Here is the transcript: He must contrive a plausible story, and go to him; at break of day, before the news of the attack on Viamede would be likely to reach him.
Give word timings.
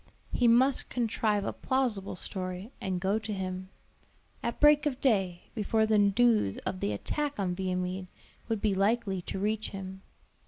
He 0.33 0.47
must 0.47 0.89
contrive 0.89 1.45
a 1.45 1.53
plausible 1.53 2.15
story, 2.15 2.71
and 2.81 2.99
go 2.99 3.19
to 3.19 3.31
him; 3.31 3.69
at 4.41 4.59
break 4.59 4.87
of 4.87 4.99
day, 4.99 5.51
before 5.53 5.85
the 5.85 5.99
news 5.99 6.57
of 6.65 6.79
the 6.79 6.91
attack 6.91 7.39
on 7.39 7.53
Viamede 7.53 8.07
would 8.49 8.61
be 8.61 8.73
likely 8.73 9.21
to 9.21 9.37
reach 9.37 9.69
him. 9.69 10.01